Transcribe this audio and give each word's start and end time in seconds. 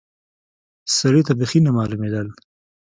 سړي 0.97 1.21
ته 1.27 1.33
بيخي 1.39 1.59
نه 1.65 1.71
معلومېدل. 1.77 2.27